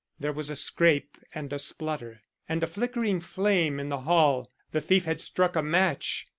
[0.19, 4.81] There was a scrape and a splutter, and a flickering flame in the hall; the
[4.81, 6.25] thief had struck a match.